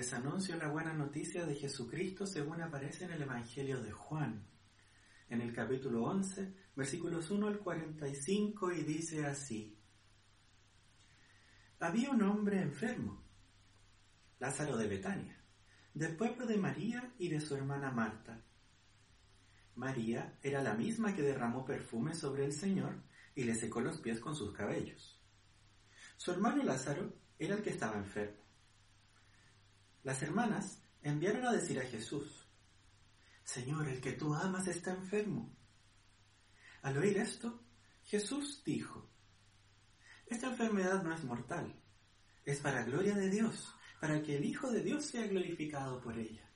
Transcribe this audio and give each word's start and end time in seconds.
Les 0.00 0.14
anuncio 0.14 0.56
la 0.56 0.68
buena 0.68 0.94
noticia 0.94 1.44
de 1.44 1.54
Jesucristo 1.54 2.26
según 2.26 2.62
aparece 2.62 3.04
en 3.04 3.10
el 3.10 3.20
Evangelio 3.20 3.82
de 3.82 3.92
Juan, 3.92 4.46
en 5.28 5.42
el 5.42 5.52
capítulo 5.52 6.04
11, 6.04 6.54
versículos 6.74 7.30
1 7.30 7.46
al 7.46 7.58
45, 7.58 8.72
y 8.72 8.82
dice 8.82 9.26
así. 9.26 9.78
Había 11.80 12.12
un 12.12 12.22
hombre 12.22 12.62
enfermo, 12.62 13.22
Lázaro 14.38 14.78
de 14.78 14.88
Betania, 14.88 15.38
del 15.92 16.16
pueblo 16.16 16.46
de 16.46 16.56
María 16.56 17.12
y 17.18 17.28
de 17.28 17.42
su 17.42 17.54
hermana 17.54 17.90
Marta. 17.90 18.42
María 19.74 20.38
era 20.42 20.62
la 20.62 20.72
misma 20.72 21.14
que 21.14 21.20
derramó 21.20 21.66
perfume 21.66 22.14
sobre 22.14 22.46
el 22.46 22.54
Señor 22.54 23.02
y 23.34 23.44
le 23.44 23.54
secó 23.54 23.82
los 23.82 23.98
pies 23.98 24.18
con 24.18 24.34
sus 24.34 24.54
cabellos. 24.54 25.22
Su 26.16 26.32
hermano 26.32 26.62
Lázaro 26.62 27.12
era 27.38 27.54
el 27.56 27.62
que 27.62 27.68
estaba 27.68 27.98
enfermo. 27.98 28.39
Las 30.02 30.22
hermanas 30.22 30.82
enviaron 31.02 31.46
a 31.46 31.52
decir 31.52 31.78
a 31.78 31.86
Jesús, 31.86 32.48
Señor, 33.44 33.88
el 33.88 34.00
que 34.00 34.12
tú 34.12 34.34
amas 34.34 34.66
está 34.66 34.92
enfermo. 34.92 35.54
Al 36.82 36.96
oír 36.96 37.18
esto, 37.18 37.62
Jesús 38.04 38.62
dijo, 38.64 39.10
Esta 40.26 40.48
enfermedad 40.48 41.02
no 41.02 41.14
es 41.14 41.24
mortal, 41.24 41.80
es 42.44 42.60
para 42.60 42.84
gloria 42.84 43.14
de 43.14 43.28
Dios, 43.28 43.74
para 44.00 44.22
que 44.22 44.36
el 44.36 44.44
Hijo 44.44 44.70
de 44.70 44.82
Dios 44.82 45.04
sea 45.06 45.26
glorificado 45.26 46.00
por 46.00 46.18
ella. 46.18 46.48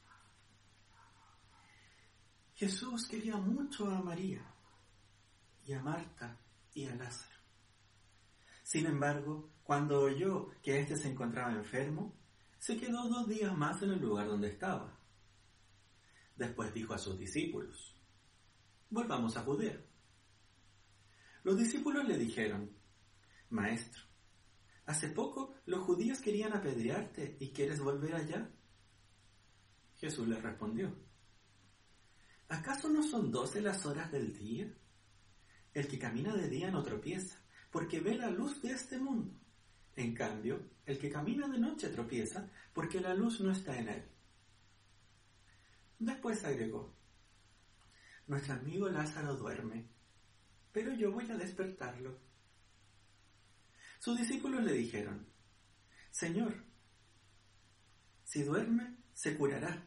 Jesús 2.55 3.08
quería 3.08 3.36
mucho 3.36 3.91
a 3.91 4.01
María 4.01 4.55
y 5.67 5.73
a 5.73 5.83
Marta 5.83 6.41
y 6.73 6.86
a 6.86 6.95
Lázaro. 6.95 7.34
Sin 8.62 8.86
embargo, 8.86 9.51
cuando 9.62 10.01
oyó 10.01 10.51
que 10.62 10.81
éste 10.81 10.97
se 10.97 11.11
encontraba 11.11 11.53
enfermo, 11.53 12.17
se 12.65 12.79
quedó 12.79 13.07
dos 13.11 13.29
días 13.29 13.55
más 13.55 13.83
en 13.83 13.91
el 13.91 14.01
lugar 14.01 14.27
donde 14.27 14.48
estaba. 14.48 14.98
Después 16.34 16.73
dijo 16.73 16.95
a 16.95 16.98
sus 16.98 17.19
discípulos, 17.19 17.95
volvamos 18.89 19.37
a 19.37 19.43
Judea. 19.43 19.79
Los 21.42 21.59
discípulos 21.59 22.09
le 22.09 22.17
dijeron, 22.17 22.75
Maestro, 23.51 24.03
hace 24.87 25.09
poco 25.09 25.57
los 25.67 25.85
judíos 25.85 26.23
querían 26.23 26.55
apedrearte 26.55 27.37
y 27.39 27.53
quieres 27.53 27.81
volver 27.81 28.15
allá. 28.15 28.51
Jesús 29.97 30.27
les 30.27 30.42
respondió, 30.42 30.97
¿acaso 32.48 32.89
no 32.89 33.03
son 33.03 33.31
doce 33.31 33.61
las 33.61 33.85
horas 33.85 34.11
del 34.11 34.33
día? 34.33 34.75
El 35.75 35.87
que 35.87 35.98
camina 35.98 36.35
de 36.35 36.48
día 36.48 36.70
no 36.70 36.83
tropieza, 36.83 37.39
porque 37.70 38.01
ve 38.01 38.15
la 38.15 38.31
luz 38.31 38.62
de 38.62 38.70
este 38.70 38.97
mundo. 38.97 39.44
En 39.97 40.14
cambio, 40.14 40.70
el 40.87 40.98
que 40.98 41.11
camina 41.11 41.47
de 41.48 41.59
noche 41.59 41.89
tropieza 41.89 42.50
porque 42.73 43.00
la 43.00 43.14
luz 43.14 43.41
no 43.41 43.53
está 43.53 43.78
en 43.78 43.89
él. 43.89 44.05
Después 45.98 46.45
agregó, 46.45 46.95
nuestro 48.27 48.55
amigo 48.55 48.89
Lázaro 48.89 49.36
duerme, 49.36 49.89
pero 50.73 50.92
yo 50.95 51.13
voy 51.13 51.30
a 51.30 51.36
despertarlo. 51.36 52.19
Sus 54.01 54.19
discípulos 54.19 54.63
le 54.64 54.73
dijeron, 54.73 55.27
Señor, 56.11 56.64
si 58.24 58.42
duerme, 58.42 58.96
se 59.13 59.36
curará. 59.36 59.86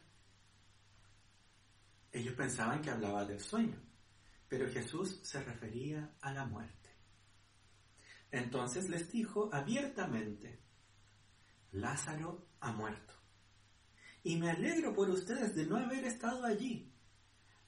Ellos 2.10 2.34
pensaban 2.34 2.80
que 2.80 2.90
hablaba 2.90 3.24
del 3.24 3.40
sueño, 3.40 3.78
pero 4.48 4.70
Jesús 4.72 5.20
se 5.22 5.42
refería 5.42 6.16
a 6.22 6.32
la 6.32 6.46
muerte. 6.46 6.77
Entonces 8.30 8.88
les 8.88 9.10
dijo 9.10 9.48
abiertamente, 9.52 10.60
Lázaro 11.72 12.46
ha 12.60 12.72
muerto. 12.72 13.14
Y 14.22 14.36
me 14.36 14.50
alegro 14.50 14.94
por 14.94 15.08
ustedes 15.10 15.54
de 15.54 15.66
no 15.66 15.76
haber 15.76 16.04
estado 16.04 16.44
allí, 16.44 16.92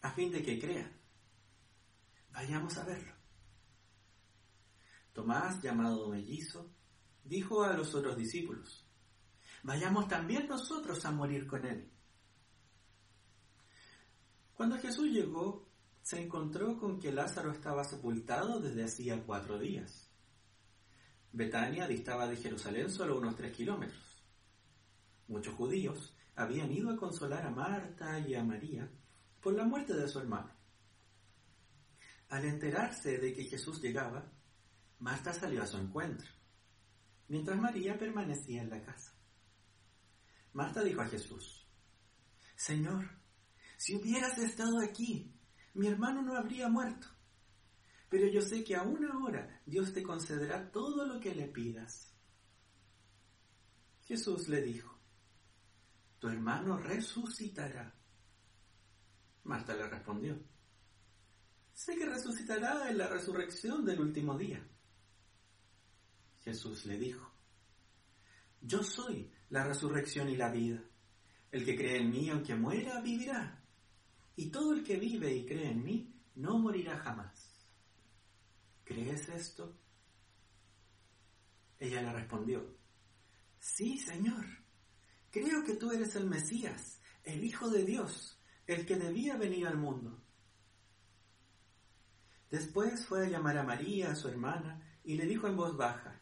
a 0.02 0.10
fin 0.10 0.30
de 0.30 0.42
que 0.42 0.58
crean. 0.58 0.92
Vayamos 2.32 2.76
a 2.76 2.84
verlo. 2.84 3.12
Tomás, 5.12 5.60
llamado 5.62 6.08
mellizo, 6.08 6.70
dijo 7.24 7.64
a 7.64 7.72
los 7.72 7.94
otros 7.94 8.16
discípulos, 8.16 8.86
vayamos 9.62 10.08
también 10.08 10.46
nosotros 10.48 11.04
a 11.04 11.10
morir 11.10 11.46
con 11.46 11.66
él. 11.66 11.90
Cuando 14.54 14.78
Jesús 14.78 15.06
llegó, 15.10 15.68
se 16.02 16.22
encontró 16.22 16.78
con 16.78 16.98
que 16.98 17.12
Lázaro 17.12 17.50
estaba 17.50 17.84
sepultado 17.84 18.60
desde 18.60 18.84
hacía 18.84 19.24
cuatro 19.24 19.58
días. 19.58 19.99
Betania 21.32 21.86
distaba 21.86 22.26
de 22.26 22.36
Jerusalén 22.36 22.90
solo 22.90 23.18
unos 23.18 23.36
tres 23.36 23.56
kilómetros. 23.56 24.24
Muchos 25.28 25.54
judíos 25.54 26.14
habían 26.34 26.72
ido 26.72 26.90
a 26.90 26.96
consolar 26.96 27.46
a 27.46 27.50
Marta 27.50 28.18
y 28.18 28.34
a 28.34 28.42
María 28.42 28.90
por 29.40 29.54
la 29.54 29.64
muerte 29.64 29.94
de 29.94 30.08
su 30.08 30.18
hermano. 30.18 30.52
Al 32.30 32.44
enterarse 32.44 33.18
de 33.18 33.32
que 33.32 33.44
Jesús 33.44 33.80
llegaba, 33.80 34.30
Marta 34.98 35.32
salió 35.32 35.62
a 35.62 35.66
su 35.66 35.78
encuentro, 35.78 36.28
mientras 37.28 37.58
María 37.58 37.98
permanecía 37.98 38.62
en 38.62 38.70
la 38.70 38.82
casa. 38.82 39.14
Marta 40.52 40.82
dijo 40.82 41.00
a 41.00 41.06
Jesús, 41.06 41.66
Señor, 42.56 43.08
si 43.76 43.94
hubieras 43.94 44.36
estado 44.38 44.80
aquí, 44.80 45.32
mi 45.74 45.86
hermano 45.86 46.22
no 46.22 46.36
habría 46.36 46.68
muerto. 46.68 47.06
Pero 48.10 48.26
yo 48.26 48.42
sé 48.42 48.64
que 48.64 48.74
aún 48.74 49.04
ahora 49.06 49.62
Dios 49.64 49.94
te 49.94 50.02
concederá 50.02 50.70
todo 50.70 51.06
lo 51.06 51.20
que 51.20 51.32
le 51.32 51.46
pidas. 51.46 52.12
Jesús 54.02 54.48
le 54.48 54.60
dijo, 54.60 54.98
tu 56.18 56.28
hermano 56.28 56.76
resucitará. 56.76 57.94
Marta 59.44 59.74
le 59.74 59.88
respondió, 59.88 60.42
sé 61.72 61.96
que 61.96 62.04
resucitará 62.04 62.90
en 62.90 62.98
la 62.98 63.06
resurrección 63.06 63.84
del 63.84 64.00
último 64.00 64.36
día. 64.36 64.60
Jesús 66.40 66.86
le 66.86 66.98
dijo, 66.98 67.30
yo 68.60 68.82
soy 68.82 69.30
la 69.50 69.64
resurrección 69.64 70.28
y 70.28 70.36
la 70.36 70.50
vida. 70.50 70.82
El 71.52 71.64
que 71.64 71.76
cree 71.76 71.98
en 71.98 72.10
mí, 72.10 72.28
aunque 72.28 72.56
muera, 72.56 73.00
vivirá. 73.00 73.62
Y 74.34 74.50
todo 74.50 74.74
el 74.74 74.82
que 74.82 74.96
vive 74.96 75.32
y 75.32 75.46
cree 75.46 75.70
en 75.70 75.84
mí, 75.84 76.12
no 76.34 76.58
morirá 76.58 76.98
jamás. 76.98 77.49
¿Crees 78.90 79.28
esto? 79.28 79.72
Ella 81.78 82.02
le 82.02 82.12
respondió, 82.12 82.76
sí, 83.60 83.96
Señor, 83.98 84.44
creo 85.30 85.62
que 85.64 85.76
tú 85.76 85.92
eres 85.92 86.16
el 86.16 86.26
Mesías, 86.26 87.00
el 87.22 87.44
Hijo 87.44 87.70
de 87.70 87.84
Dios, 87.84 88.42
el 88.66 88.84
que 88.84 88.96
debía 88.96 89.36
venir 89.36 89.68
al 89.68 89.76
mundo. 89.76 90.20
Después 92.50 93.06
fue 93.06 93.26
a 93.26 93.28
llamar 93.28 93.58
a 93.58 93.62
María, 93.62 94.16
su 94.16 94.26
hermana, 94.26 94.82
y 95.04 95.14
le 95.14 95.26
dijo 95.26 95.46
en 95.46 95.56
voz 95.56 95.76
baja, 95.76 96.20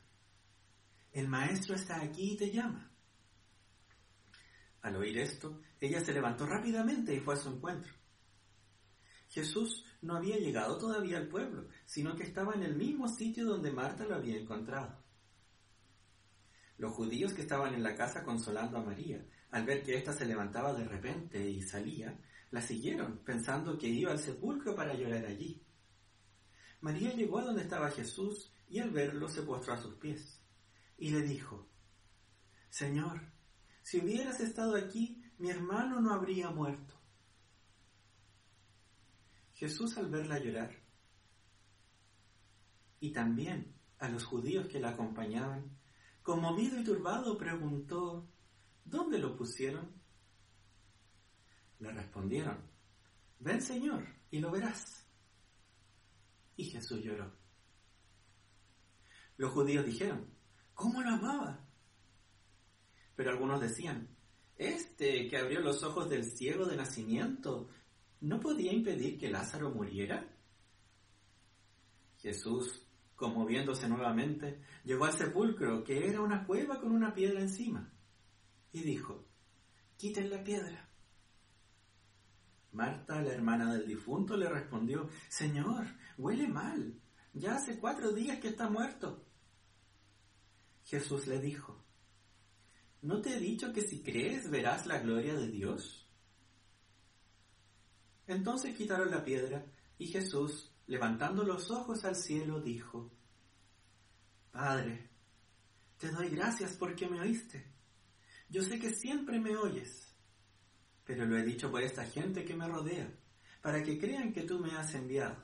el 1.12 1.26
Maestro 1.26 1.74
está 1.74 2.02
aquí 2.02 2.32
y 2.32 2.36
te 2.36 2.50
llama. 2.52 2.92
Al 4.82 4.94
oír 4.96 5.16
esto, 5.18 5.62
ella 5.80 6.04
se 6.04 6.12
levantó 6.12 6.44
rápidamente 6.44 7.14
y 7.14 7.20
fue 7.20 7.32
a 7.32 7.38
su 7.38 7.48
encuentro. 7.48 7.94
Jesús 9.30 9.86
no 10.00 10.16
había 10.16 10.38
llegado 10.38 10.78
todavía 10.78 11.18
al 11.18 11.28
pueblo, 11.28 11.68
sino 11.86 12.14
que 12.14 12.22
estaba 12.22 12.54
en 12.54 12.62
el 12.62 12.76
mismo 12.76 13.08
sitio 13.08 13.44
donde 13.44 13.72
Marta 13.72 14.04
lo 14.04 14.14
había 14.14 14.38
encontrado. 14.38 15.02
Los 16.76 16.92
judíos 16.92 17.34
que 17.34 17.42
estaban 17.42 17.74
en 17.74 17.82
la 17.82 17.96
casa 17.96 18.22
consolando 18.22 18.78
a 18.78 18.84
María, 18.84 19.26
al 19.50 19.64
ver 19.64 19.82
que 19.82 19.96
ésta 19.96 20.12
se 20.12 20.26
levantaba 20.26 20.72
de 20.74 20.84
repente 20.84 21.50
y 21.50 21.62
salía, 21.62 22.18
la 22.50 22.62
siguieron, 22.62 23.18
pensando 23.24 23.76
que 23.76 23.88
iba 23.88 24.12
al 24.12 24.18
sepulcro 24.18 24.74
para 24.74 24.94
llorar 24.94 25.26
allí. 25.26 25.62
María 26.80 27.12
llegó 27.12 27.40
a 27.40 27.44
donde 27.44 27.62
estaba 27.62 27.90
Jesús 27.90 28.52
y 28.68 28.78
al 28.78 28.90
verlo 28.90 29.28
se 29.28 29.42
postró 29.42 29.74
a 29.74 29.82
sus 29.82 29.94
pies 29.96 30.40
y 30.96 31.10
le 31.10 31.22
dijo, 31.22 31.68
Señor, 32.70 33.32
si 33.82 34.00
hubieras 34.00 34.40
estado 34.40 34.76
aquí, 34.76 35.22
mi 35.38 35.50
hermano 35.50 36.00
no 36.00 36.12
habría 36.12 36.50
muerto. 36.50 36.97
Jesús 39.58 39.98
al 39.98 40.08
verla 40.08 40.38
llorar 40.38 40.70
y 43.00 43.12
también 43.12 43.74
a 43.98 44.08
los 44.08 44.24
judíos 44.24 44.68
que 44.68 44.78
la 44.78 44.90
acompañaban, 44.90 45.76
conmovido 46.22 46.78
y 46.80 46.84
turbado, 46.84 47.36
preguntó, 47.36 48.28
¿dónde 48.84 49.18
lo 49.18 49.36
pusieron? 49.36 50.00
Le 51.80 51.90
respondieron, 51.90 52.70
ven 53.40 53.60
Señor 53.60 54.06
y 54.30 54.38
lo 54.38 54.52
verás. 54.52 55.04
Y 56.54 56.66
Jesús 56.66 57.02
lloró. 57.02 57.32
Los 59.38 59.50
judíos 59.50 59.84
dijeron, 59.84 60.32
¿cómo 60.72 61.02
lo 61.02 61.10
amaba? 61.10 61.66
Pero 63.16 63.30
algunos 63.30 63.60
decían, 63.60 64.08
este 64.56 65.28
que 65.28 65.36
abrió 65.36 65.58
los 65.60 65.82
ojos 65.82 66.08
del 66.08 66.24
ciego 66.24 66.64
de 66.66 66.76
nacimiento, 66.76 67.68
¿no 68.20 68.40
podía 68.40 68.72
impedir 68.72 69.18
que 69.18 69.30
Lázaro 69.30 69.70
muriera? 69.70 70.28
Jesús, 72.18 72.86
conmoviéndose 73.14 73.88
nuevamente, 73.88 74.60
llegó 74.84 75.04
al 75.04 75.12
sepulcro, 75.12 75.84
que 75.84 76.08
era 76.08 76.20
una 76.20 76.44
cueva 76.44 76.80
con 76.80 76.92
una 76.92 77.14
piedra 77.14 77.40
encima, 77.40 77.92
y 78.72 78.80
dijo, 78.82 79.24
quiten 79.96 80.30
la 80.30 80.42
piedra. 80.42 80.88
Marta, 82.72 83.22
la 83.22 83.32
hermana 83.32 83.72
del 83.72 83.86
difunto, 83.86 84.36
le 84.36 84.48
respondió, 84.48 85.08
Señor, 85.28 85.86
huele 86.16 86.48
mal, 86.48 87.00
ya 87.32 87.54
hace 87.54 87.78
cuatro 87.78 88.12
días 88.12 88.38
que 88.40 88.48
está 88.48 88.68
muerto. 88.68 89.24
Jesús 90.84 91.26
le 91.26 91.40
dijo, 91.40 91.84
¿no 93.02 93.20
te 93.20 93.36
he 93.36 93.40
dicho 93.40 93.72
que 93.72 93.82
si 93.82 94.02
crees 94.02 94.50
verás 94.50 94.86
la 94.86 94.98
gloria 95.00 95.34
de 95.34 95.48
Dios? 95.48 96.07
Entonces 98.28 98.76
quitaron 98.76 99.10
la 99.10 99.24
piedra 99.24 99.64
y 99.96 100.06
Jesús, 100.06 100.70
levantando 100.86 101.42
los 101.44 101.70
ojos 101.70 102.04
al 102.04 102.14
cielo, 102.14 102.60
dijo, 102.60 103.10
Padre, 104.52 105.08
te 105.96 106.10
doy 106.10 106.28
gracias 106.28 106.76
porque 106.76 107.08
me 107.08 107.20
oíste. 107.22 107.64
Yo 108.50 108.62
sé 108.62 108.78
que 108.78 108.94
siempre 108.94 109.40
me 109.40 109.56
oyes, 109.56 110.14
pero 111.04 111.24
lo 111.24 111.38
he 111.38 111.42
dicho 111.42 111.70
por 111.70 111.82
esta 111.82 112.04
gente 112.04 112.44
que 112.44 112.54
me 112.54 112.68
rodea, 112.68 113.10
para 113.62 113.82
que 113.82 113.98
crean 113.98 114.32
que 114.34 114.42
tú 114.42 114.58
me 114.58 114.72
has 114.72 114.94
enviado. 114.94 115.42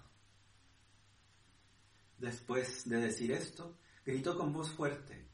Después 2.18 2.86
de 2.86 2.98
decir 2.98 3.32
esto, 3.32 3.78
gritó 4.04 4.36
con 4.36 4.52
voz 4.52 4.70
fuerte, 4.70 5.26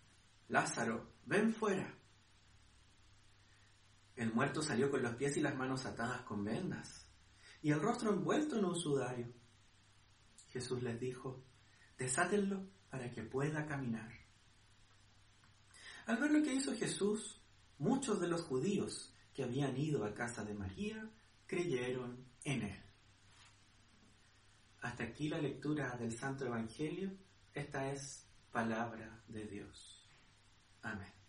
Lázaro, 0.49 1.15
ven 1.27 1.53
fuera. 1.53 1.99
El 4.15 4.33
muerto 4.33 4.63
salió 4.63 4.89
con 4.89 5.03
los 5.03 5.17
pies 5.17 5.37
y 5.37 5.41
las 5.41 5.57
manos 5.57 5.85
atadas 5.85 6.23
con 6.23 6.45
vendas 6.45 7.00
y 7.63 7.71
el 7.71 7.81
rostro 7.81 8.13
envuelto 8.13 8.59
en 8.59 8.65
un 8.65 8.77
sudario. 8.77 9.33
Jesús 10.51 10.83
les 10.83 10.99
dijo, 10.99 11.45
desátenlo 11.99 12.67
para 12.91 13.11
que 13.11 13.23
pueda 13.23 13.67
caminar. 13.67 14.11
Al 16.07 16.17
ver 16.17 16.31
lo 16.31 16.43
que 16.43 16.55
hizo 16.55 16.75
Jesús, 16.75 17.41
muchos 17.79 18.21
de 18.21 18.29
los 18.29 18.43
judíos 18.43 19.15
que 19.33 19.45
habían 19.45 19.77
ido 19.77 20.05
a 20.05 20.15
casa 20.15 20.45
de 20.45 20.55
María 20.55 21.09
creyeron 21.47 22.25
en 22.45 22.63
él. 22.63 22.83
Hasta 24.81 25.05
aquí 25.05 25.29
la 25.29 25.39
lectura 25.39 25.97
del 25.97 26.17
Santo 26.17 26.47
Evangelio. 26.47 27.13
Esta 27.53 27.93
es 27.93 28.27
palabra 28.51 29.23
de 29.29 29.45
Dios. 29.47 30.09
Amén. 30.83 31.20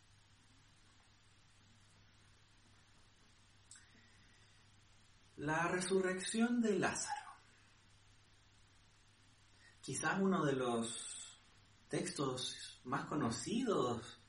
La 5.42 5.68
resurrección 5.68 6.62
de 6.62 6.78
Lázaro. 6.78 7.32
Quizás 9.82 10.22
uno 10.22 10.46
de 10.46 10.54
los 10.54 11.42
textos 11.88 12.80
más 12.84 13.06
conocidos 13.06 14.22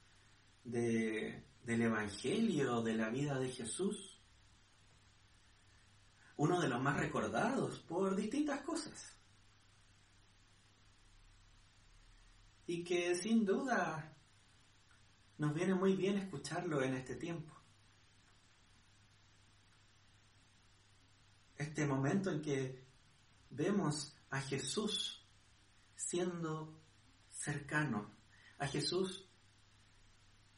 de, 0.65 1.45
del 1.65 1.83
Evangelio, 1.83 2.81
de 2.81 2.95
la 2.95 3.11
vida 3.11 3.39
de 3.39 3.51
Jesús. 3.51 4.23
Uno 6.39 6.59
de 6.63 6.71
los 6.71 6.81
más 6.81 6.97
recordados 6.97 7.81
por 7.81 8.17
distintas 8.17 8.63
cosas. 8.63 9.15
Y 12.67 12.85
que 12.85 13.15
sin 13.17 13.45
duda 13.45 14.17
nos 15.37 15.53
viene 15.53 15.75
muy 15.75 15.95
bien 15.95 16.17
escucharlo 16.17 16.83
en 16.83 16.95
este 16.95 17.17
tiempo. 17.17 17.62
Este 21.63 21.87
momento 21.87 22.29
en 22.33 22.43
que 22.43 22.85
vemos 23.51 24.17
a 24.31 24.41
Jesús 24.41 25.25
siendo 25.95 26.83
cercano, 27.31 28.17
a 28.59 28.67
Jesús 28.67 29.29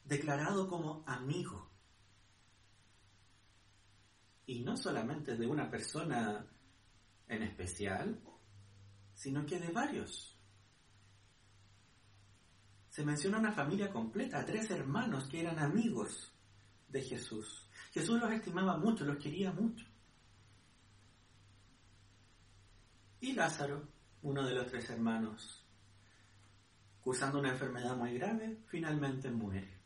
declarado 0.02 0.66
como 0.66 1.04
amigo. 1.06 1.70
Y 4.46 4.62
no 4.62 4.78
solamente 4.78 5.36
de 5.36 5.46
una 5.46 5.70
persona 5.70 6.46
en 7.28 7.42
especial, 7.42 8.22
sino 9.12 9.44
que 9.44 9.60
de 9.60 9.72
varios. 9.72 10.38
Se 12.88 13.04
menciona 13.04 13.38
una 13.38 13.52
familia 13.52 13.92
completa, 13.92 14.42
tres 14.46 14.70
hermanos 14.70 15.28
que 15.28 15.42
eran 15.42 15.58
amigos 15.58 16.32
de 16.88 17.02
Jesús. 17.02 17.68
Jesús 17.92 18.18
los 18.18 18.32
estimaba 18.32 18.78
mucho, 18.78 19.04
los 19.04 19.18
quería 19.18 19.52
mucho. 19.52 19.84
Y 23.24 23.32
Lázaro, 23.32 23.88
uno 24.20 24.46
de 24.46 24.52
los 24.52 24.66
tres 24.66 24.90
hermanos, 24.90 25.64
cursando 27.00 27.38
una 27.38 27.52
enfermedad 27.52 27.96
muy 27.96 28.18
grave, 28.18 28.58
finalmente 28.66 29.30
muere. 29.30 29.80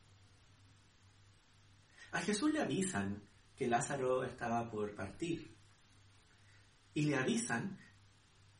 A 2.10 2.20
Jesús 2.20 2.52
le 2.52 2.60
avisan 2.60 3.22
que 3.54 3.68
Lázaro 3.68 4.24
estaba 4.24 4.68
por 4.68 4.92
partir. 4.92 5.56
Y 6.94 7.04
le 7.04 7.14
avisan 7.14 7.78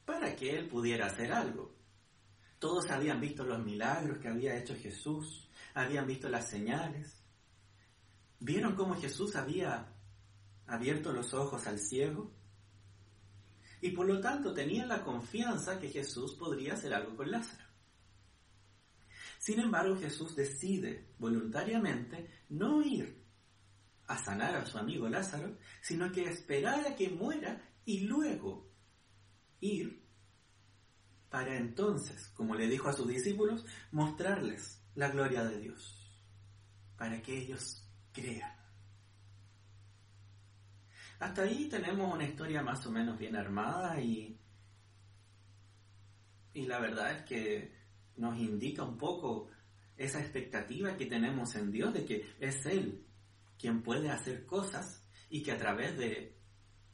para 0.05 0.37
que 0.37 0.57
él 0.57 0.69
pudiera 0.69 1.07
hacer 1.07 1.33
algo. 1.33 1.75
Todos 2.61 2.89
habían 2.93 3.21
visto 3.21 3.43
los 3.43 3.59
milagros 3.59 4.19
que 4.19 4.29
había 4.29 4.57
hecho 4.57 4.77
Jesús, 4.77 5.51
habían 5.75 6.07
visto 6.07 6.29
las 6.29 6.49
señales, 6.49 7.21
vieron 8.39 8.77
cómo 8.77 8.95
Jesús 8.95 9.35
había 9.35 9.93
abierto 10.69 11.13
los 11.13 11.35
ojos 11.35 11.67
al 11.67 11.81
ciego 11.81 12.38
y 13.81 13.91
por 13.91 14.07
lo 14.07 14.21
tanto 14.21 14.53
tenían 14.53 14.89
la 14.89 15.03
confianza 15.03 15.79
que 15.79 15.89
Jesús 15.89 16.35
podría 16.35 16.75
hacer 16.75 16.93
algo 16.95 17.17
con 17.17 17.31
Lázaro. 17.31 17.65
Sin 19.39 19.61
embargo, 19.61 19.97
Jesús 19.97 20.35
decide 20.35 21.09
voluntariamente 21.19 22.29
no 22.49 22.83
ir 22.83 23.25
a 24.09 24.19
sanar 24.19 24.57
a 24.57 24.67
su 24.67 24.79
amigo 24.79 25.09
Lázaro, 25.09 25.57
sino 25.81 26.11
que 26.11 26.25
esperar 26.25 26.87
a 26.87 26.97
que 26.97 27.11
muera 27.11 27.63
y 27.85 28.01
luego 28.01 28.69
ir 29.61 30.05
para 31.29 31.57
entonces, 31.57 32.29
como 32.35 32.55
le 32.55 32.69
dijo 32.69 32.89
a 32.89 32.95
sus 32.95 33.07
discípulos, 33.07 33.65
mostrarles 33.93 34.83
la 34.95 35.11
gloria 35.11 35.45
de 35.45 35.61
Dios, 35.61 36.11
para 36.97 37.21
que 37.21 37.39
ellos 37.39 37.87
crean. 38.13 38.58
Hasta 41.19 41.43
ahí 41.43 41.69
tenemos 41.69 42.15
una 42.15 42.25
historia 42.25 42.63
más 42.63 42.87
o 42.87 42.93
menos 42.93 43.19
bien 43.19 43.35
armada 43.35 44.01
y, 44.01 44.39
y 46.55 46.67
la 46.67 46.79
verdad 46.79 47.13
es 47.13 47.23
que 47.25 47.73
nos 48.17 48.39
indica 48.39 48.85
un 48.85 48.97
poco 48.97 49.49
esa 49.97 50.21
expectativa 50.21 50.97
que 50.97 51.07
tenemos 51.07 51.55
en 51.57 51.73
Dios 51.73 51.93
de 51.93 52.05
que 52.05 52.35
es 52.39 52.65
Él 52.67 53.05
quien 53.59 53.83
puede 53.83 54.11
hacer 54.11 54.47
cosas 54.47 55.05
y 55.29 55.43
que 55.43 55.53
a 55.53 55.59
través 55.59 55.99
de 55.99 56.39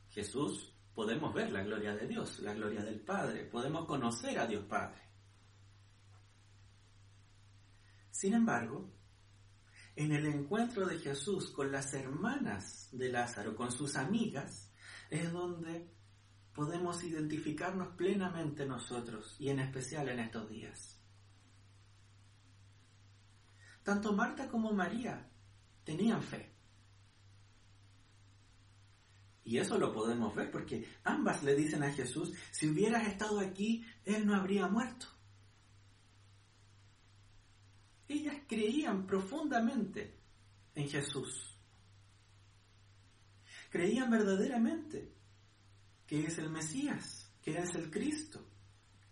Jesús 0.09 0.75
podemos 0.95 1.35
ver 1.35 1.53
la 1.53 1.63
gloria 1.63 1.95
de 1.95 2.07
Dios, 2.07 2.41
la 2.41 2.55
gloria 2.55 2.83
del 2.83 3.01
Padre, 3.01 3.45
podemos 3.45 3.85
conocer 3.85 4.39
a 4.39 4.47
Dios 4.47 4.65
Padre. 4.65 5.03
Sin 8.11 8.33
embargo, 8.33 8.91
en 9.97 10.13
el 10.13 10.27
encuentro 10.27 10.87
de 10.87 10.99
Jesús 10.99 11.51
con 11.51 11.71
las 11.71 11.95
hermanas 11.95 12.89
de 12.93 13.11
Lázaro, 13.11 13.55
con 13.55 13.71
sus 13.71 13.97
amigas, 13.97 14.73
es 15.11 15.31
donde 15.33 15.93
podemos 16.53 17.03
identificarnos 17.05 17.97
plenamente 17.97 18.67
nosotros 18.67 19.37
y 19.39 19.51
en 19.51 19.61
especial 19.61 20.09
en 20.09 20.21
estos 20.21 20.49
días. 20.49 21.01
Tanto 23.83 24.13
Marta 24.13 24.49
como 24.49 24.73
María 24.73 25.29
tenían 25.85 26.23
fe. 26.23 26.53
Y 29.45 29.59
eso 29.59 29.77
lo 29.79 29.93
podemos 29.93 30.35
ver 30.35 30.51
porque 30.51 30.89
ambas 31.05 31.43
le 31.43 31.55
dicen 31.55 31.83
a 31.83 31.93
Jesús, 31.93 32.33
si 32.51 32.69
hubieras 32.69 33.07
estado 33.07 33.41
aquí, 33.41 33.85
Él 34.05 34.27
no 34.27 34.35
habría 34.35 34.67
muerto. 34.69 35.07
Ellas 38.09 38.37
creían 38.47 39.07
profundamente 39.07 40.19
en 40.75 40.89
Jesús. 40.89 41.57
Creían 43.71 44.11
verdaderamente 44.11 45.13
que 46.07 46.27
es 46.27 46.39
el 46.39 46.51
Mesías, 46.51 47.33
que 47.43 47.59
es 47.59 47.75
el 47.75 47.91
Cristo, 47.91 48.47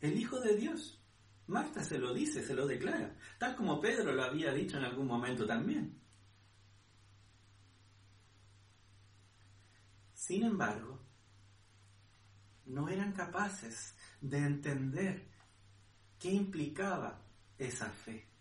el 0.00 0.18
Hijo 0.18 0.40
de 0.40 0.56
Dios, 0.56 1.02
Marta 1.46 1.82
se 1.82 1.99
lo 1.99 2.14
dice, 2.14 2.42
se 2.42 2.54
lo 2.54 2.66
declara, 2.66 3.16
tal 3.38 3.56
como 3.56 3.80
Pedro 3.80 4.12
lo 4.12 4.22
había 4.22 4.52
dicho 4.52 4.78
en 4.78 4.84
algún 4.84 5.06
momento 5.06 5.46
también. 5.46 6.00
Sin 10.14 10.44
embargo, 10.44 11.00
no 12.66 12.88
eran 12.88 13.12
capaces 13.12 13.94
de 14.20 14.38
entender 14.38 15.28
qué 16.18 16.30
implicaba 16.30 17.20
esa 17.58 17.90
fe. 17.90 18.31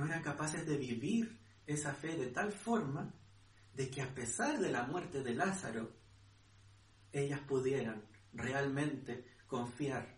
No 0.00 0.06
eran 0.06 0.22
capaces 0.22 0.66
de 0.66 0.78
vivir 0.78 1.38
esa 1.66 1.92
fe 1.92 2.16
de 2.16 2.28
tal 2.28 2.52
forma 2.52 3.12
de 3.74 3.90
que 3.90 4.00
a 4.00 4.14
pesar 4.14 4.58
de 4.58 4.72
la 4.72 4.84
muerte 4.84 5.22
de 5.22 5.34
Lázaro, 5.34 5.94
ellas 7.12 7.40
pudieran 7.40 8.02
realmente 8.32 9.26
confiar 9.46 10.16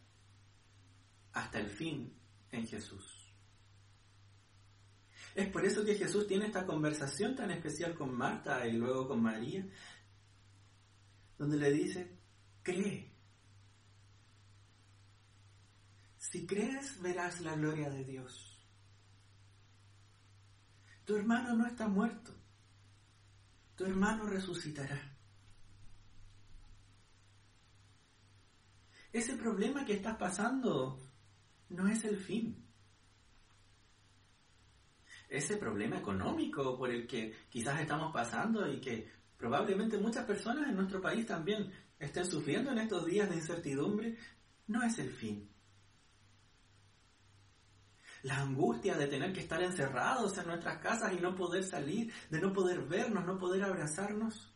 hasta 1.33 1.59
el 1.59 1.69
fin 1.69 2.17
en 2.53 2.65
Jesús. 2.65 3.35
Es 5.35 5.49
por 5.49 5.67
eso 5.67 5.85
que 5.85 5.97
Jesús 5.97 6.29
tiene 6.29 6.47
esta 6.47 6.65
conversación 6.65 7.35
tan 7.35 7.51
especial 7.51 7.97
con 7.97 8.17
Marta 8.17 8.65
y 8.69 8.75
luego 8.75 9.09
con 9.09 9.21
María, 9.21 9.67
donde 11.37 11.57
le 11.57 11.73
dice, 11.73 12.21
cree. 12.63 13.11
Si 16.19 16.47
crees, 16.47 17.03
verás 17.03 17.41
la 17.41 17.57
gloria 17.57 17.91
de 17.91 18.05
Dios. 18.05 18.52
Tu 21.13 21.19
hermano 21.19 21.55
no 21.55 21.67
está 21.67 21.89
muerto. 21.89 22.33
Tu 23.77 23.85
hermano 23.85 24.25
resucitará. 24.25 24.99
Ese 29.13 29.37
problema 29.37 29.85
que 29.85 29.93
estás 29.93 30.17
pasando 30.17 30.99
no 31.69 31.87
es 31.87 32.03
el 32.07 32.17
fin. 32.17 32.67
Ese 35.29 35.59
problema 35.59 35.99
económico 35.99 36.79
por 36.79 36.89
el 36.89 37.07
que 37.07 37.35
quizás 37.51 37.79
estamos 37.83 38.11
pasando 38.11 38.67
y 38.73 38.81
que 38.81 39.07
probablemente 39.37 39.99
muchas 39.99 40.25
personas 40.25 40.67
en 40.71 40.77
nuestro 40.77 41.03
país 41.03 41.27
también 41.27 41.71
estén 41.99 42.25
sufriendo 42.25 42.71
en 42.73 42.79
estos 42.79 43.05
días 43.05 43.29
de 43.29 43.37
incertidumbre, 43.37 44.17
no 44.67 44.83
es 44.83 44.99
el 44.99 45.11
fin. 45.11 45.47
La 48.23 48.39
angustia 48.39 48.97
de 48.97 49.09
tener 49.09 49.33
que 49.33 49.41
estar 49.41 49.61
encerrados 49.63 50.37
en 50.39 50.47
nuestras 50.47 50.79
casas 50.79 51.13
y 51.13 51.21
no 51.21 51.35
poder 51.35 51.65
salir, 51.65 52.13
de 52.31 52.41
no 52.41 52.53
poder 52.53 52.83
vernos, 52.83 53.25
no 53.25 53.39
poder 53.39 53.65
abrazarnos, 53.65 54.53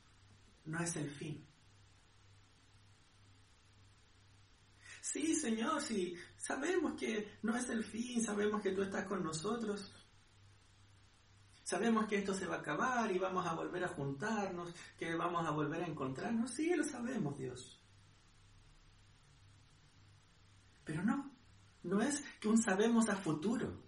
no 0.64 0.80
es 0.80 0.96
el 0.96 1.11
fin. 1.11 1.44
Sí, 5.00 5.35
Señor, 5.35 5.80
sí, 5.80 6.16
sabemos 6.37 6.94
que 6.99 7.38
no 7.42 7.56
es 7.56 7.68
el 7.70 7.85
fin, 7.85 8.23
sabemos 8.23 8.61
que 8.61 8.73
tú 8.73 8.82
estás 8.82 9.06
con 9.06 9.23
nosotros. 9.23 9.92
Sabemos 11.62 12.06
que 12.06 12.18
esto 12.18 12.35
se 12.35 12.46
va 12.46 12.56
a 12.56 12.58
acabar 12.58 13.11
y 13.11 13.18
vamos 13.18 13.46
a 13.46 13.54
volver 13.54 13.85
a 13.85 13.88
juntarnos, 13.88 14.73
que 14.99 15.14
vamos 15.14 15.46
a 15.46 15.50
volver 15.50 15.82
a 15.82 15.87
encontrarnos. 15.87 16.52
Sí, 16.52 16.75
lo 16.75 16.85
sabemos, 16.85 17.37
Dios. 17.38 17.80
Pero 20.85 21.02
no, 21.02 21.35
no 21.86 22.02
es 22.02 22.22
que 22.40 22.48
un 22.48 22.58
sabemos 22.58 23.08
a 23.08 23.16
futuro. 23.16 23.82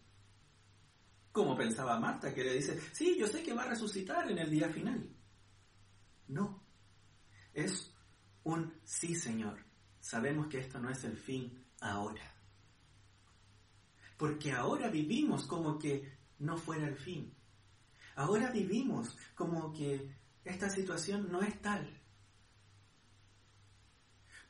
Como 1.32 1.56
pensaba 1.56 1.98
Marta, 1.98 2.32
que 2.32 2.44
le 2.44 2.54
dice, 2.54 2.80
sí, 2.92 3.16
yo 3.18 3.26
sé 3.26 3.42
que 3.42 3.52
va 3.52 3.62
a 3.62 3.70
resucitar 3.70 4.30
en 4.30 4.38
el 4.38 4.50
día 4.50 4.68
final. 4.70 5.08
No, 6.28 6.62
es 7.52 7.92
un 8.44 8.72
sí, 8.84 9.14
Señor. 9.14 9.64
Sabemos 10.00 10.46
que 10.46 10.58
esto 10.58 10.78
no 10.78 10.90
es 10.90 11.04
el 11.04 11.16
fin 11.16 11.64
ahora. 11.80 12.34
Porque 14.16 14.52
ahora 14.52 14.88
vivimos 14.88 15.46
como 15.46 15.78
que 15.78 16.18
no 16.38 16.56
fuera 16.56 16.88
el 16.88 16.96
fin. 16.96 17.34
Ahora 18.16 18.50
vivimos 18.50 19.16
como 19.34 19.72
que 19.72 20.16
esta 20.44 20.70
situación 20.70 21.30
no 21.30 21.42
es 21.42 21.60
tal. 21.60 22.00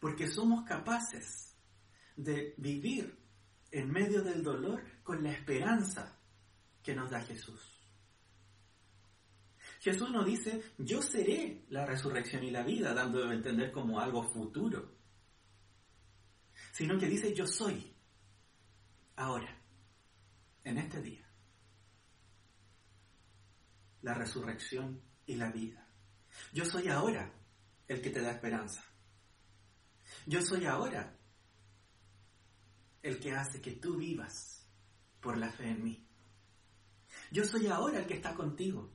Porque 0.00 0.28
somos 0.28 0.64
capaces 0.64 1.54
de 2.16 2.54
vivir 2.56 3.27
en 3.70 3.90
medio 3.90 4.22
del 4.22 4.42
dolor 4.42 4.82
con 5.02 5.22
la 5.22 5.32
esperanza 5.32 6.18
que 6.82 6.94
nos 6.94 7.10
da 7.10 7.20
Jesús. 7.20 7.78
Jesús 9.80 10.10
nos 10.10 10.26
dice, 10.26 10.62
yo 10.78 11.02
seré 11.02 11.64
la 11.68 11.86
resurrección 11.86 12.42
y 12.44 12.50
la 12.50 12.62
vida, 12.62 12.94
dando 12.94 13.28
a 13.28 13.34
entender 13.34 13.70
como 13.70 14.00
algo 14.00 14.22
futuro. 14.22 14.96
Sino 16.72 16.98
que 16.98 17.06
dice, 17.06 17.34
yo 17.34 17.46
soy 17.46 17.94
ahora, 19.16 19.56
en 20.64 20.78
este 20.78 21.00
día, 21.00 21.28
la 24.02 24.14
resurrección 24.14 25.00
y 25.26 25.36
la 25.36 25.50
vida. 25.50 25.86
Yo 26.52 26.64
soy 26.64 26.88
ahora 26.88 27.32
el 27.86 28.00
que 28.00 28.10
te 28.10 28.20
da 28.20 28.32
esperanza. 28.32 28.84
Yo 30.26 30.42
soy 30.42 30.66
ahora 30.66 31.17
el 33.02 33.18
que 33.20 33.32
hace 33.32 33.60
que 33.60 33.72
tú 33.72 33.96
vivas 33.96 34.66
por 35.20 35.36
la 35.36 35.50
fe 35.50 35.68
en 35.68 35.84
mí. 35.84 36.08
Yo 37.30 37.44
soy 37.44 37.66
ahora 37.66 38.00
el 38.00 38.06
que 38.06 38.14
está 38.14 38.34
contigo. 38.34 38.90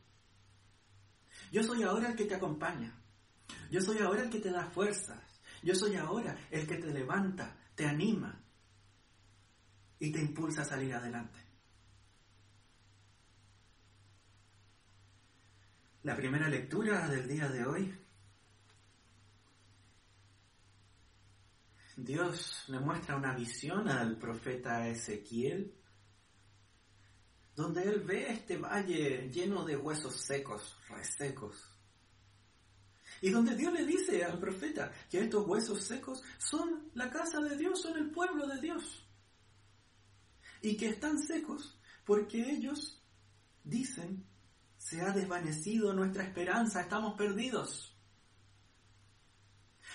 Yo 1.51 1.63
soy 1.63 1.83
ahora 1.83 2.09
el 2.09 2.15
que 2.15 2.25
te 2.25 2.35
acompaña. 2.35 2.93
Yo 3.69 3.81
soy 3.81 3.99
ahora 3.99 4.23
el 4.23 4.29
que 4.29 4.39
te 4.39 4.51
da 4.51 4.65
fuerzas. 4.65 5.21
Yo 5.61 5.75
soy 5.75 5.95
ahora 5.95 6.37
el 6.51 6.67
que 6.67 6.77
te 6.77 6.87
levanta, 6.87 7.57
te 7.75 7.85
anima 7.85 8.43
y 9.99 10.11
te 10.11 10.19
impulsa 10.19 10.61
a 10.63 10.65
salir 10.65 10.93
adelante. 10.93 11.39
La 16.03 16.15
primera 16.17 16.49
lectura 16.49 17.07
del 17.07 17.27
día 17.27 17.47
de 17.47 17.65
hoy 17.65 18.02
Dios 21.95 22.63
le 22.67 22.79
muestra 22.79 23.15
una 23.15 23.35
visión 23.35 23.87
al 23.87 24.17
profeta 24.17 24.87
Ezequiel, 24.87 25.75
donde 27.55 27.83
él 27.83 28.01
ve 28.01 28.31
este 28.31 28.57
valle 28.57 29.29
lleno 29.29 29.63
de 29.63 29.77
huesos 29.77 30.15
secos, 30.15 30.75
resecos. 30.89 31.69
Y 33.21 33.29
donde 33.29 33.55
Dios 33.55 33.71
le 33.73 33.85
dice 33.85 34.23
al 34.25 34.39
profeta 34.39 34.91
que 35.09 35.19
estos 35.19 35.47
huesos 35.47 35.83
secos 35.83 36.23
son 36.39 36.89
la 36.95 37.09
casa 37.09 37.39
de 37.41 37.55
Dios, 37.55 37.81
son 37.81 37.97
el 37.97 38.09
pueblo 38.09 38.47
de 38.47 38.59
Dios. 38.59 39.07
Y 40.61 40.75
que 40.75 40.89
están 40.89 41.19
secos 41.19 41.79
porque 42.05 42.41
ellos 42.41 43.01
dicen, 43.63 44.25
se 44.77 45.01
ha 45.01 45.11
desvanecido 45.11 45.93
nuestra 45.93 46.23
esperanza, 46.23 46.81
estamos 46.81 47.15
perdidos. 47.17 47.92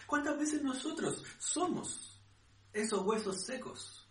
¿Cuántas 0.07 0.39
veces 0.39 0.63
nosotros 0.63 1.23
somos 1.39 2.21
esos 2.73 3.05
huesos 3.05 3.45
secos? 3.45 4.09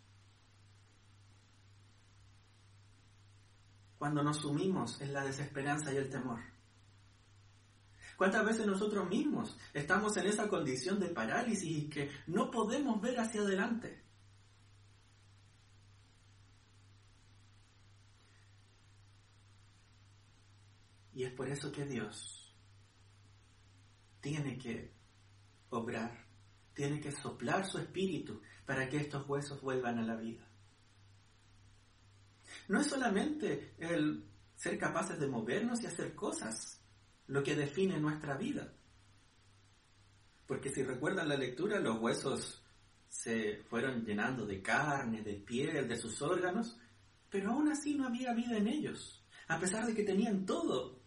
Cuando 3.98 4.22
nos 4.22 4.38
sumimos 4.38 5.02
en 5.02 5.14
la 5.14 5.24
desesperanza 5.24 5.92
y 5.92 5.98
el 5.98 6.10
temor. 6.10 6.40
¿Cuántas 8.18 8.44
veces 8.46 8.66
nosotros 8.66 9.08
mismos 9.08 9.56
estamos 9.74 10.18
en 10.18 10.26
esa 10.26 10.48
condición 10.48 11.00
de 11.00 11.10
parálisis 11.10 11.64
y 11.64 11.90
que 11.90 12.12
no 12.26 12.50
podemos 12.50 13.00
ver 13.00 13.20
hacia 13.20 13.42
adelante? 13.42 14.04
Y 21.14 21.24
es 21.24 21.32
por 21.34 21.48
eso 21.48 21.72
que 21.72 21.86
Dios 21.86 22.56
tiene 24.22 24.58
que 24.58 24.97
obrar, 25.70 26.26
tiene 26.74 27.00
que 27.00 27.12
soplar 27.12 27.66
su 27.66 27.80
espíritu 27.80 28.42
para 28.66 28.88
que 28.88 28.98
estos 28.98 29.28
huesos 29.28 29.62
vuelvan 29.62 29.98
a 30.00 30.04
la 30.04 30.16
vida. 30.16 30.48
No 32.68 32.80
es 32.80 32.88
solamente 32.88 33.74
el 33.80 34.26
ser 34.56 34.78
capaces 34.78 35.20
de 35.20 35.28
movernos 35.28 35.82
y 35.82 35.88
hacer 35.88 36.16
cosas 36.16 36.82
lo 37.28 37.44
que 37.44 37.56
define 37.56 38.00
nuestra 38.00 38.38
vida. 38.38 38.74
Porque 40.46 40.70
si 40.70 40.84
recuerdan 40.84 41.30
la 41.30 41.36
lectura, 41.36 41.80
los 41.80 42.00
huesos 42.00 42.64
se 43.10 43.64
fueron 43.70 44.06
llenando 44.06 44.46
de 44.46 44.62
carne, 44.62 45.22
de 45.22 45.34
piel, 45.34 45.88
de 45.88 45.98
sus 45.98 46.22
órganos, 46.22 46.78
pero 47.30 47.52
aún 47.52 47.70
así 47.70 47.96
no 47.96 48.08
había 48.08 48.34
vida 48.34 48.58
en 48.58 48.68
ellos, 48.68 49.26
a 49.48 49.60
pesar 49.60 49.86
de 49.86 49.94
que 49.94 50.04
tenían 50.04 50.46
todo 50.46 51.02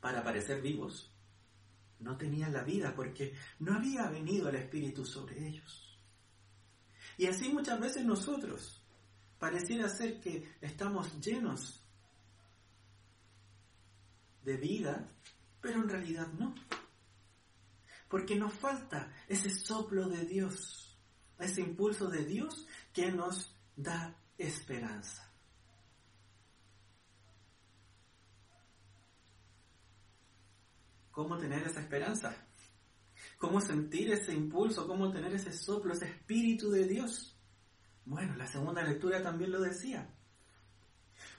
para 0.00 0.22
parecer 0.22 0.60
vivos 0.60 1.12
no 2.00 2.16
tenían 2.16 2.52
la 2.52 2.62
vida 2.62 2.94
porque 2.94 3.34
no 3.58 3.74
había 3.74 4.08
venido 4.08 4.48
el 4.48 4.56
Espíritu 4.56 5.04
sobre 5.04 5.46
ellos. 5.46 5.98
Y 7.16 7.26
así 7.26 7.48
muchas 7.48 7.80
veces 7.80 8.04
nosotros 8.04 8.82
pareciera 9.38 9.88
ser 9.88 10.20
que 10.20 10.56
estamos 10.60 11.20
llenos 11.20 11.82
de 14.44 14.56
vida, 14.56 15.12
pero 15.60 15.82
en 15.82 15.88
realidad 15.88 16.28
no. 16.38 16.54
Porque 18.08 18.36
nos 18.36 18.54
falta 18.54 19.12
ese 19.28 19.50
soplo 19.50 20.08
de 20.08 20.24
Dios 20.24 20.88
ese 21.38 21.60
impulso 21.60 22.08
de 22.08 22.24
Dios 22.24 22.66
que 22.92 23.10
nos 23.12 23.54
da 23.76 24.16
esperanza. 24.36 25.27
¿Cómo 31.18 31.36
tener 31.36 31.66
esa 31.66 31.80
esperanza? 31.80 32.32
¿Cómo 33.38 33.60
sentir 33.60 34.08
ese 34.12 34.32
impulso? 34.32 34.86
¿Cómo 34.86 35.10
tener 35.10 35.34
ese 35.34 35.52
soplo, 35.52 35.92
ese 35.92 36.04
espíritu 36.04 36.70
de 36.70 36.86
Dios? 36.86 37.36
Bueno, 38.04 38.36
la 38.36 38.46
segunda 38.46 38.84
lectura 38.84 39.20
también 39.20 39.50
lo 39.50 39.60
decía. 39.60 40.14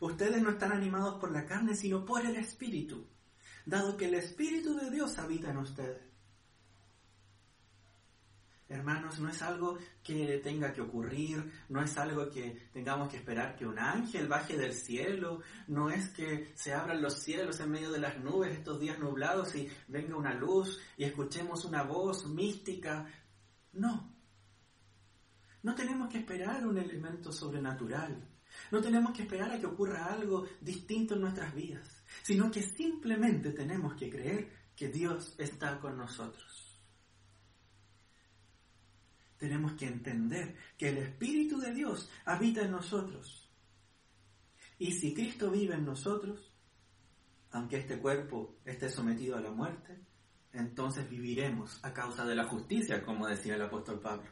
Ustedes 0.02 0.42
no 0.42 0.50
están 0.50 0.74
animados 0.74 1.18
por 1.22 1.32
la 1.32 1.46
carne, 1.46 1.76
sino 1.76 2.04
por 2.04 2.26
el 2.26 2.36
espíritu, 2.36 3.08
dado 3.66 3.96
que 3.96 4.08
el 4.08 4.16
espíritu 4.16 4.76
de 4.76 4.92
Dios 4.92 5.18
habita 5.18 5.52
en 5.52 5.60
ustedes. 5.60 6.09
Hermanos, 8.70 9.20
no 9.20 9.30
es 9.30 9.42
algo 9.42 9.80
que 10.04 10.38
tenga 10.44 10.72
que 10.72 10.82
ocurrir, 10.82 11.52
no 11.70 11.82
es 11.82 11.98
algo 11.98 12.30
que 12.30 12.70
tengamos 12.72 13.10
que 13.10 13.18
esperar 13.18 13.56
que 13.56 13.66
un 13.66 13.80
ángel 13.80 14.28
baje 14.28 14.56
del 14.56 14.74
cielo, 14.74 15.42
no 15.68 15.90
es 15.90 16.10
que 16.10 16.52
se 16.54 16.72
abran 16.72 17.02
los 17.02 17.16
cielos 17.16 17.60
en 17.62 17.72
medio 17.72 17.92
de 17.92 18.00
las 18.00 18.20
nubes 18.20 18.54
estos 18.54 18.80
días 18.80 19.00
nublados 19.00 19.56
y 19.56 19.68
venga 19.88 20.16
una 20.16 20.36
luz 20.36 20.80
y 20.98 21.04
escuchemos 21.04 21.66
una 21.66 21.82
voz 21.82 22.28
mística. 22.28 23.08
No. 23.74 24.14
No 25.64 25.74
tenemos 25.74 26.08
que 26.08 26.20
esperar 26.20 26.68
un 26.68 26.78
elemento 26.78 27.32
sobrenatural. 27.32 28.24
No 28.70 28.82
tenemos 28.82 29.14
que 29.14 29.24
esperar 29.24 29.52
a 29.52 29.60
que 29.60 29.66
ocurra 29.66 30.14
algo 30.14 30.46
distinto 30.62 31.16
en 31.16 31.22
nuestras 31.22 31.56
vidas, 31.56 32.04
sino 32.22 32.52
que 32.52 32.62
simplemente 32.62 33.52
tenemos 33.52 33.96
que 33.96 34.12
creer 34.12 34.48
que 34.76 34.90
Dios 34.90 35.34
está 35.40 35.80
con 35.80 35.98
nosotros 35.98 36.59
tenemos 39.40 39.74
que 39.74 39.88
entender 39.88 40.56
que 40.78 40.90
el 40.90 40.98
Espíritu 40.98 41.60
de 41.60 41.74
Dios 41.74 42.10
habita 42.26 42.62
en 42.62 42.72
nosotros. 42.72 43.50
Y 44.78 44.92
si 44.92 45.14
Cristo 45.14 45.50
vive 45.50 45.76
en 45.76 45.86
nosotros, 45.86 46.54
aunque 47.52 47.78
este 47.78 47.98
cuerpo 48.00 48.60
esté 48.66 48.90
sometido 48.90 49.38
a 49.38 49.42
la 49.42 49.52
muerte, 49.52 50.06
entonces 50.52 51.10
viviremos 51.10 51.80
a 51.84 51.94
causa 51.94 52.26
de 52.26 52.36
la 52.36 52.46
justicia, 52.46 53.04
como 53.04 53.28
decía 53.28 53.56
el 53.56 53.62
apóstol 53.62 54.00
Pablo. 54.00 54.30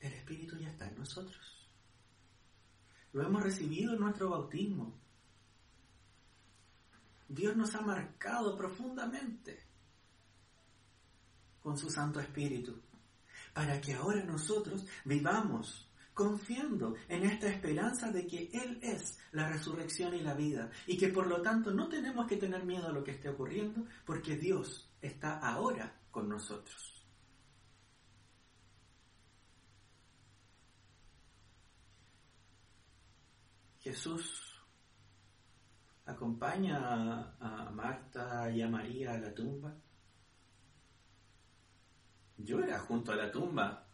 El 0.00 0.12
Espíritu 0.14 0.56
ya 0.56 0.70
está 0.70 0.88
en 0.88 0.96
nosotros. 0.96 1.70
Lo 3.12 3.22
hemos 3.22 3.42
recibido 3.42 3.94
en 3.94 4.00
nuestro 4.00 4.30
bautismo. 4.30 4.98
Dios 7.28 7.54
nos 7.56 7.74
ha 7.74 7.82
marcado 7.82 8.56
profundamente 8.56 9.62
con 11.60 11.76
su 11.76 11.90
Santo 11.90 12.20
Espíritu, 12.20 12.80
para 13.52 13.80
que 13.80 13.94
ahora 13.94 14.24
nosotros 14.24 14.86
vivamos 15.04 15.88
confiando 16.14 16.96
en 17.08 17.24
esta 17.24 17.48
esperanza 17.48 18.10
de 18.10 18.26
que 18.26 18.50
Él 18.52 18.80
es 18.82 19.18
la 19.32 19.48
resurrección 19.48 20.14
y 20.14 20.20
la 20.20 20.34
vida, 20.34 20.70
y 20.86 20.96
que 20.96 21.08
por 21.08 21.26
lo 21.26 21.42
tanto 21.42 21.70
no 21.70 21.88
tenemos 21.88 22.26
que 22.26 22.36
tener 22.36 22.64
miedo 22.64 22.88
a 22.88 22.92
lo 22.92 23.04
que 23.04 23.12
esté 23.12 23.28
ocurriendo, 23.28 23.84
porque 24.04 24.36
Dios 24.36 24.90
está 25.00 25.38
ahora 25.38 26.00
con 26.10 26.28
nosotros. 26.28 27.04
Jesús 33.80 34.47
acompaña 36.08 37.36
a, 37.38 37.70
Marta 37.70 38.50
y 38.50 38.62
a 38.62 38.68
María 38.68 39.12
a 39.12 39.18
la 39.18 39.34
tumba. 39.34 39.74
Llora 42.38 42.78
junto 42.80 43.12
a 43.12 43.16
la 43.16 43.30
tumba, 43.30 43.86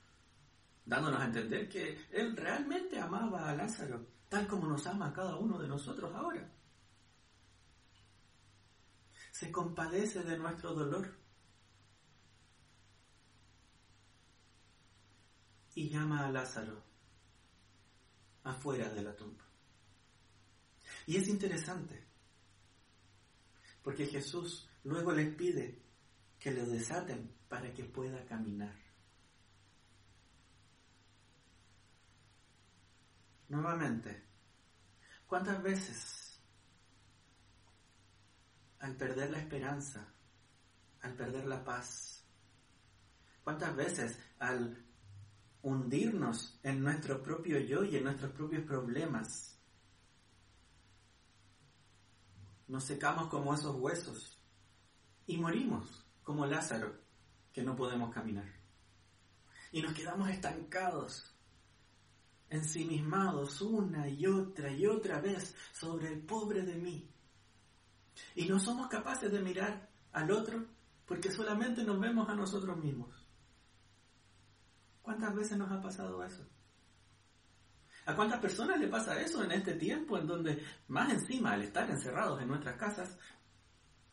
dándonos 0.85 1.21
a 1.21 1.25
entender 1.25 1.69
que 1.69 2.07
Él 2.13 2.37
realmente 2.37 3.01
amaba 3.01 3.51
a 3.51 3.55
Lázaro, 3.55 4.07
tal 4.29 4.47
como 4.47 4.69
nos 4.69 4.87
ama 4.87 5.13
cada 5.13 5.37
uno 5.37 5.59
de 5.59 5.67
nosotros 5.67 6.15
ahora. 6.15 6.49
Se 9.33 9.51
compadece 9.51 10.23
de 10.23 10.39
nuestro 10.39 10.73
dolor 10.73 11.09
y 15.75 15.89
llama 15.89 16.27
a 16.27 16.31
Lázaro 16.31 16.81
afuera 18.45 18.89
de 18.91 19.03
la 19.03 19.17
tumba. 19.17 19.45
Y 21.07 21.17
es 21.17 21.29
interesante, 21.29 22.14
porque 23.85 24.07
Jesús 24.07 24.69
luego 24.83 25.13
les 25.13 25.33
pide 25.37 25.79
que 26.41 26.51
lo 26.51 26.67
desaten 26.67 27.31
para 27.49 27.73
que 27.73 27.85
pueda 27.85 28.25
caminar. 28.25 28.75
Nuevamente, 33.49 34.25
¿cuántas 35.27 35.63
veces 35.63 36.41
al 38.81 38.97
perder 38.97 39.31
la 39.31 39.39
esperanza, 39.39 40.07
al 41.03 41.15
perder 41.15 41.47
la 41.47 41.63
paz, 41.63 42.25
cuántas 43.43 43.77
veces 43.77 44.19
al 44.39 44.83
hundirnos 45.63 46.59
en 46.63 46.83
nuestro 46.83 47.23
propio 47.23 47.59
yo 47.61 47.85
y 47.85 47.97
en 47.97 48.05
nuestros 48.05 48.33
propios 48.33 48.65
problemas, 48.65 49.54
nos 52.69 52.85
secamos 52.85 53.29
como 53.29 53.55
esos 53.55 53.77
huesos 53.77 54.39
y 55.27 55.37
morimos 55.37 56.05
como 56.23 56.47
Lázaro, 56.47 57.01
que 57.53 57.63
no 57.63 57.77
podemos 57.77 58.13
caminar. 58.13 58.51
Y 59.73 59.83
nos 59.83 59.93
quedamos 59.93 60.31
estancados, 60.31 61.35
ensimismados 62.49 63.61
una 63.61 64.09
y 64.09 64.27
otra 64.27 64.71
y 64.71 64.87
otra 64.87 65.21
vez 65.21 65.55
sobre 65.73 66.09
el 66.09 66.21
pobre 66.21 66.63
de 66.63 66.77
mí. 66.77 67.11
Y 68.35 68.47
no 68.47 68.59
somos 68.59 68.89
capaces 68.89 69.31
de 69.31 69.41
mirar 69.41 69.89
al 70.13 70.31
otro 70.31 70.67
porque 71.07 71.31
solamente 71.31 71.85
nos 71.85 72.01
vemos 72.01 72.29
a 72.29 72.35
nosotros 72.35 72.77
mismos. 72.79 73.11
¿Cuántas 75.03 75.35
veces 75.35 75.59
nos 75.59 75.71
ha 75.71 75.83
pasado 75.83 76.25
eso? 76.25 76.47
¿A 78.07 78.15
cuántas 78.15 78.41
personas 78.41 78.79
le 78.79 78.89
pasa 78.89 79.19
eso 79.21 79.43
en 79.43 79.53
este 79.53 79.75
tiempo 79.75 80.19
en 80.19 80.27
donde 80.27 80.63
más 80.89 81.11
encima 81.11 81.53
al 81.53 81.63
estar 81.63 81.89
encerrados 81.89 82.41
en 82.43 82.49
nuestras 82.49 82.77
casas, 82.77 83.17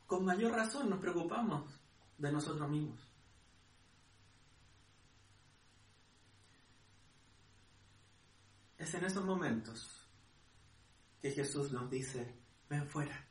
con 0.08 0.24
mayor 0.24 0.54
razón 0.54 0.90
nos 0.90 1.00
preocupamos 1.00 1.70
de 2.18 2.32
nosotros 2.32 2.70
mismos? 2.70 3.00
Es 8.78 8.94
en 8.94 9.04
esos 9.04 9.26
momentos 9.26 10.10
que 11.22 11.32
Jesús 11.32 11.72
nos 11.72 11.90
dice, 11.90 12.34
ven 12.70 12.88
fuera, 12.88 13.28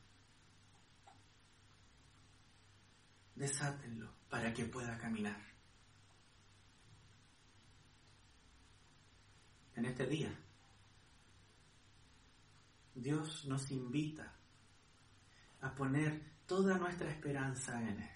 desátenlo 3.35 4.13
para 4.29 4.53
que 4.53 4.65
pueda 4.65 4.97
caminar. 4.97 5.41
En 9.75 9.85
este 9.85 10.05
día 10.05 10.31
Dios 13.01 13.45
nos 13.45 13.71
invita 13.71 14.31
a 15.61 15.73
poner 15.73 16.21
toda 16.45 16.77
nuestra 16.77 17.09
esperanza 17.09 17.81
en 17.81 17.99
Él. 17.99 18.09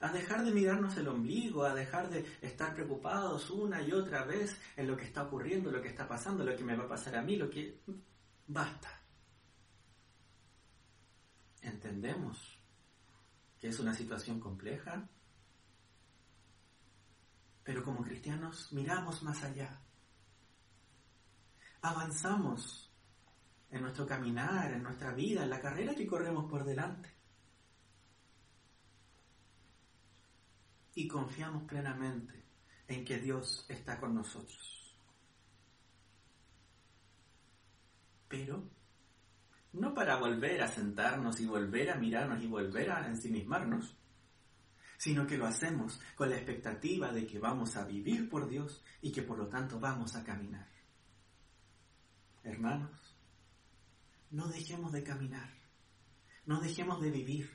A 0.00 0.12
dejar 0.12 0.44
de 0.44 0.52
mirarnos 0.52 0.96
el 0.96 1.08
ombligo, 1.08 1.64
a 1.64 1.74
dejar 1.74 2.08
de 2.08 2.24
estar 2.40 2.72
preocupados 2.72 3.50
una 3.50 3.82
y 3.82 3.92
otra 3.92 4.24
vez 4.24 4.58
en 4.76 4.86
lo 4.86 4.96
que 4.96 5.04
está 5.04 5.24
ocurriendo, 5.24 5.70
lo 5.70 5.82
que 5.82 5.88
está 5.88 6.08
pasando, 6.08 6.44
lo 6.44 6.56
que 6.56 6.64
me 6.64 6.76
va 6.76 6.84
a 6.84 6.88
pasar 6.88 7.16
a 7.16 7.22
mí, 7.22 7.36
lo 7.36 7.50
que... 7.50 7.80
Basta. 8.46 8.88
Entendemos 11.60 12.58
que 13.60 13.68
es 13.68 13.78
una 13.78 13.92
situación 13.92 14.40
compleja, 14.40 15.06
pero 17.62 17.84
como 17.84 18.02
cristianos 18.02 18.72
miramos 18.72 19.22
más 19.22 19.42
allá. 19.42 19.80
Avanzamos 21.82 22.89
en 23.70 23.82
nuestro 23.82 24.06
caminar, 24.06 24.72
en 24.72 24.82
nuestra 24.82 25.12
vida, 25.12 25.42
en 25.42 25.50
la 25.50 25.60
carrera 25.60 25.94
que 25.94 26.06
corremos 26.06 26.50
por 26.50 26.64
delante. 26.64 27.08
Y 30.94 31.06
confiamos 31.06 31.64
plenamente 31.64 32.44
en 32.88 33.04
que 33.04 33.18
Dios 33.18 33.64
está 33.68 33.98
con 34.00 34.14
nosotros. 34.14 34.96
Pero 38.28 38.68
no 39.72 39.94
para 39.94 40.16
volver 40.16 40.62
a 40.62 40.68
sentarnos 40.68 41.40
y 41.40 41.46
volver 41.46 41.90
a 41.90 41.96
mirarnos 41.96 42.42
y 42.42 42.48
volver 42.48 42.90
a 42.90 43.06
ensimismarnos, 43.06 43.96
sino 44.98 45.26
que 45.26 45.38
lo 45.38 45.46
hacemos 45.46 46.00
con 46.16 46.28
la 46.28 46.36
expectativa 46.36 47.12
de 47.12 47.26
que 47.26 47.38
vamos 47.38 47.76
a 47.76 47.84
vivir 47.84 48.28
por 48.28 48.48
Dios 48.48 48.82
y 49.00 49.12
que 49.12 49.22
por 49.22 49.38
lo 49.38 49.48
tanto 49.48 49.78
vamos 49.78 50.16
a 50.16 50.24
caminar. 50.24 50.68
Hermanos, 52.42 53.09
no 54.30 54.48
dejemos 54.48 54.92
de 54.92 55.02
caminar, 55.02 55.50
no 56.46 56.60
dejemos 56.60 57.00
de 57.00 57.10
vivir. 57.10 57.50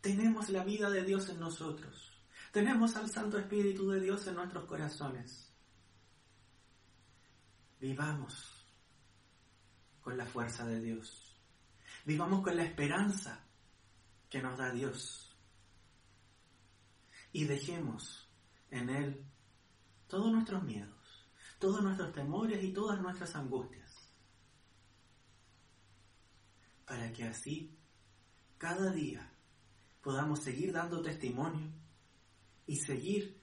Tenemos 0.00 0.48
la 0.48 0.64
vida 0.64 0.88
de 0.90 1.04
Dios 1.04 1.28
en 1.28 1.40
nosotros. 1.40 2.10
Tenemos 2.52 2.96
al 2.96 3.10
Santo 3.10 3.38
Espíritu 3.38 3.90
de 3.90 4.00
Dios 4.00 4.26
en 4.26 4.34
nuestros 4.34 4.64
corazones. 4.64 5.52
Vivamos 7.78 8.66
con 10.00 10.16
la 10.16 10.26
fuerza 10.26 10.66
de 10.66 10.80
Dios. 10.80 11.36
Vivamos 12.04 12.42
con 12.42 12.56
la 12.56 12.64
esperanza 12.64 13.44
que 14.28 14.42
nos 14.42 14.58
da 14.58 14.72
Dios. 14.72 15.36
Y 17.32 17.44
dejemos 17.44 18.28
en 18.70 18.88
Él 18.88 19.24
todos 20.08 20.32
nuestros 20.32 20.62
miedos, 20.64 21.28
todos 21.58 21.82
nuestros 21.82 22.12
temores 22.12 22.62
y 22.64 22.72
todas 22.72 23.00
nuestras 23.00 23.34
angustias. 23.36 23.89
Para 26.90 27.12
que 27.12 27.22
así, 27.22 27.78
cada 28.58 28.90
día, 28.90 29.32
podamos 30.02 30.40
seguir 30.40 30.72
dando 30.72 31.00
testimonio 31.00 31.70
y 32.66 32.74
seguir 32.78 33.40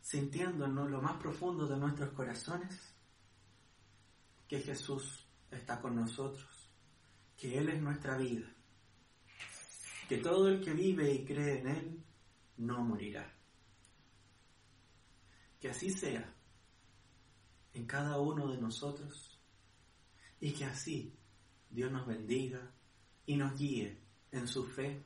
sintiéndonos 0.00 0.90
lo 0.90 1.00
más 1.00 1.22
profundo 1.22 1.68
de 1.68 1.76
nuestros 1.76 2.12
corazones 2.12 2.92
que 4.48 4.58
Jesús 4.58 5.28
está 5.48 5.80
con 5.80 5.94
nosotros, 5.94 6.72
que 7.36 7.56
Él 7.56 7.68
es 7.68 7.80
nuestra 7.80 8.18
vida, 8.18 8.52
que 10.08 10.18
todo 10.18 10.48
el 10.48 10.60
que 10.60 10.72
vive 10.72 11.08
y 11.08 11.24
cree 11.24 11.60
en 11.60 11.68
Él 11.68 12.04
no 12.56 12.84
morirá. 12.84 13.32
Que 15.60 15.70
así 15.70 15.88
sea 15.92 16.34
en 17.74 17.86
cada 17.86 18.18
uno 18.18 18.48
de 18.48 18.60
nosotros 18.60 19.40
y 20.40 20.50
que 20.50 20.64
así 20.64 21.16
Dios 21.70 21.90
nos 21.90 22.06
bendiga 22.06 22.60
y 23.26 23.36
nos 23.36 23.56
guíe 23.58 23.98
en 24.32 24.46
su 24.48 24.66
fe 24.66 25.02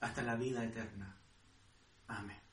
hasta 0.00 0.22
la 0.22 0.36
vida 0.36 0.64
eterna. 0.64 1.16
Amén. 2.08 2.45